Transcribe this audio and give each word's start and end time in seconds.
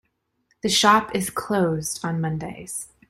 The 0.63 0.69
shop 0.69 1.13
is 1.13 1.29
closed 1.29 2.03
on 2.03 2.19
Mondays. 2.19 2.87